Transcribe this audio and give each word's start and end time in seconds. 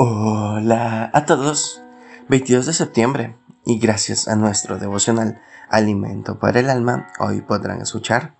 Hola 0.00 1.10
a 1.12 1.24
todos, 1.24 1.82
22 2.28 2.66
de 2.66 2.72
septiembre 2.72 3.36
y 3.64 3.80
gracias 3.80 4.28
a 4.28 4.36
nuestro 4.36 4.78
devocional 4.78 5.42
Alimento 5.68 6.38
para 6.38 6.60
el 6.60 6.70
Alma, 6.70 7.08
hoy 7.18 7.40
podrán 7.40 7.80
escuchar 7.80 8.36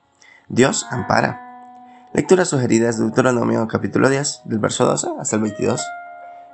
Dios 0.46 0.86
ampara. 0.88 2.06
Lectura 2.12 2.44
sugerida 2.44 2.88
es 2.88 3.00
Deuteronomio 3.00 3.66
capítulo 3.66 4.08
10, 4.08 4.42
del 4.44 4.60
verso 4.60 4.86
12 4.86 5.08
hasta 5.18 5.34
el 5.34 5.42
22. 5.42 5.84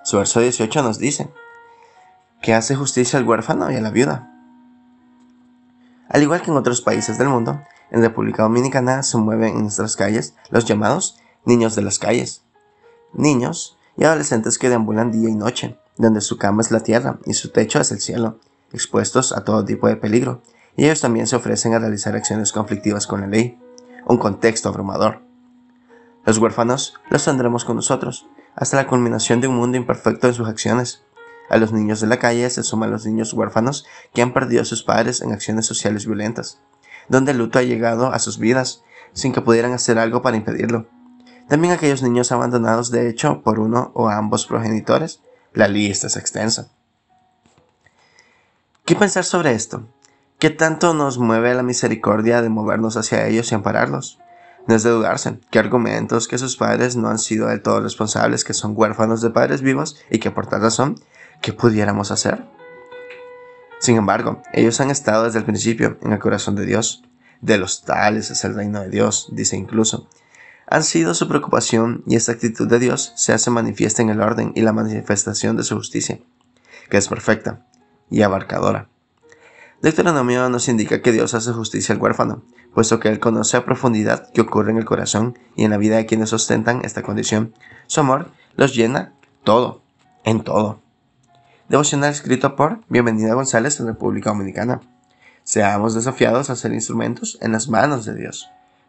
Su 0.05 0.17
verso 0.17 0.41
18 0.41 0.83
nos 0.83 0.99
dice, 0.99 1.31
que 2.41 2.55
hace 2.55 2.75
justicia 2.75 3.19
al 3.19 3.29
huérfano 3.29 3.71
y 3.71 3.77
a 3.77 3.83
la 3.83 3.91
viuda. 3.91 4.33
Al 6.09 6.23
igual 6.23 6.41
que 6.41 6.51
en 6.51 6.57
otros 6.57 6.81
países 6.81 7.19
del 7.19 7.29
mundo, 7.29 7.61
en 7.91 8.01
República 8.01 8.45
Dominicana 8.45 9.03
se 9.03 9.19
mueven 9.19 9.55
en 9.55 9.63
nuestras 9.65 9.97
calles 9.97 10.35
los 10.49 10.65
llamados 10.65 11.21
niños 11.45 11.77
de 11.77 11.83
las 11.83 11.99
calles. 11.99 12.43
Niños 13.13 13.77
y 13.97 14.05
adolescentes 14.05 14.59
que 14.59 14.69
deambulan 14.69 15.13
día 15.13 15.29
y 15.29 15.35
noche, 15.35 15.79
donde 15.97 16.21
su 16.21 16.39
cama 16.39 16.63
es 16.63 16.71
la 16.71 16.81
tierra 16.81 17.19
y 17.27 17.35
su 17.35 17.51
techo 17.51 17.81
es 17.81 17.93
el 17.93 18.01
cielo, 18.01 18.39
expuestos 18.73 19.33
a 19.33 19.45
todo 19.45 19.65
tipo 19.65 19.89
de 19.89 19.97
peligro, 19.97 20.43
y 20.77 20.85
ellos 20.85 21.01
también 21.01 21.27
se 21.27 21.37
ofrecen 21.37 21.75
a 21.75 21.79
realizar 21.79 22.17
acciones 22.17 22.53
conflictivas 22.53 23.07
con 23.07 23.21
la 23.21 23.27
ley, 23.27 23.59
un 24.07 24.19
contexto 24.19 24.69
abrumador. 24.69 25.21
Los 26.25 26.39
huérfanos 26.39 26.95
los 27.11 27.25
tendremos 27.25 27.65
con 27.65 27.77
nosotros, 27.77 28.27
hasta 28.57 28.77
la 28.77 28.87
culminación 28.87 29.41
de 29.41 29.49
un 29.49 29.57
mundo 29.57 29.77
imperfecto 29.77 30.27
en 30.27 30.35
sus 30.35 30.49
acciones. 30.49 31.03
A 31.51 31.59
los 31.59 31.73
niños 31.73 32.01
de 32.01 32.07
la 32.07 32.19
calle 32.19 32.49
se 32.51 32.63
suman 32.63 32.91
los 32.91 33.05
niños 33.05 33.33
huérfanos 33.35 33.87
que 34.15 34.23
han 34.23 34.33
perdido 34.33 34.63
a 34.63 34.65
sus 34.65 34.83
padres 34.83 35.21
en 35.21 35.33
acciones 35.33 35.67
sociales 35.67 36.07
violentas, 36.07 36.61
donde 37.09 37.33
el 37.33 37.39
luto 37.39 37.59
ha 37.59 37.63
llegado 37.63 38.13
a 38.13 38.19
sus 38.19 38.39
vidas 38.39 38.83
sin 39.13 39.33
que 39.33 39.43
pudieran 39.43 39.73
hacer 39.73 39.99
algo 39.99 40.23
para 40.23 40.37
impedirlo. 40.37 40.87
También 41.49 41.75
aquellos 41.75 42.03
niños 42.03 42.33
abandonados 42.33 42.91
de 42.91 43.09
hecho 43.09 43.43
por 43.43 43.61
uno 43.61 43.93
o 43.95 44.09
ambos 44.09 44.47
progenitores. 44.47 45.21
La 45.53 45.69
lista 45.69 46.07
es 46.07 46.17
extensa. 46.17 46.69
¿Qué 48.85 48.97
pensar 48.97 49.25
sobre 49.25 49.53
esto? 49.53 49.87
¿Qué 50.39 50.51
tanto 50.51 50.95
nos 50.95 51.19
mueve 51.19 51.55
la 51.55 51.63
misericordia 51.63 52.43
de 52.43 52.49
movernos 52.49 52.97
hacia 52.97 53.27
ellos 53.27 53.51
y 53.51 53.55
ampararlos? 53.55 54.19
No 54.67 54.75
es 54.75 54.83
de 54.83 54.91
dudarse 54.91 55.39
que 55.51 55.59
argumentos 55.59 56.29
que 56.29 56.39
sus 56.39 56.57
padres 56.57 56.97
no 56.97 57.09
han 57.09 57.19
sido 57.19 57.49
del 57.49 57.63
todo 57.63 57.81
responsables, 57.81 58.45
que 58.45 58.55
son 58.55 58.73
huérfanos 58.75 59.21
de 59.21 59.31
padres 59.31 59.61
vivos 59.61 60.03
y 60.11 60.19
que 60.19 60.31
por 60.31 60.47
tal 60.47 60.63
razón, 60.63 60.97
¿qué 61.41 61.53
pudiéramos 61.53 62.11
hacer? 62.11 62.47
Sin 63.79 63.97
embargo, 63.97 64.43
ellos 64.55 64.81
han 64.81 64.91
estado 64.91 65.25
desde 65.25 65.39
el 65.39 65.45
principio 65.45 65.99
en 66.03 66.13
el 66.13 66.19
corazón 66.19 66.57
de 66.57 66.65
Dios. 66.65 67.05
De 67.43 67.59
los 67.59 67.83
tales 67.83 68.31
es 68.31 68.45
el 68.45 68.55
reino 68.55 68.81
de 68.81 68.89
Dios, 68.89 69.29
dice 69.33 69.57
incluso 69.57 70.09
han 70.67 70.83
sido 70.83 71.15
su 71.15 71.29
preocupación 71.29 72.03
y 72.07 72.17
esta 72.17 72.33
actitud 72.33 72.69
de 72.69 72.79
Dios 72.79 73.13
se 73.17 73.33
hace 73.33 73.51
manifiesta 73.51 74.03
en 74.03 74.11
el 74.11 74.21
orden 74.21 74.53
y 74.55 74.63
la 74.63 74.73
manifestación 74.73 75.57
de 75.57 75.63
su 75.63 75.77
justicia, 75.77 76.21
que 76.91 76.97
es 76.97 77.09
perfecta 77.09 77.67
y 78.11 78.23
abarcadora. 78.23 78.89
Deuteronomio 79.83 80.49
nos 80.49 80.69
indica 80.69 81.03
que 81.03 81.13
Dios 81.13 81.35
hace 81.35 81.53
justicia 81.53 81.95
al 81.95 82.01
huérfano, 82.01 82.43
puesto 82.73 83.01
que 83.01 83.09
Él 83.11 83.21
conoce 83.21 83.57
a 83.57 83.65
profundidad 83.67 84.31
qué 84.33 84.41
ocurre 84.41 84.71
en 84.71 84.79
el 84.79 84.87
corazón 84.87 85.39
y 85.57 85.65
en 85.65 85.71
la 85.71 85.77
vida 85.77 85.97
de 85.97 86.07
quienes 86.07 86.33
ostentan 86.33 86.85
esta 86.85 87.03
condición. 87.03 87.55
Su 87.87 88.01
amor 88.01 88.31
los 88.57 88.75
llena 88.75 89.13
todo, 89.43 89.83
en 90.25 90.43
todo. 90.43 90.81
Devocional 91.69 92.11
escrito 92.11 92.57
por 92.57 92.81
Bienvenida 92.89 93.35
González 93.35 93.79
de 93.79 93.85
República 93.85 94.31
Dominicana. 94.31 94.81
Seamos 95.43 95.95
desafiados 95.95 96.49
a 96.49 96.57
ser 96.57 96.73
instrumentos 96.73 97.37
en 97.43 97.53
las 97.53 97.69
manos 97.69 98.07
de 98.07 98.15
Dios. 98.15 98.49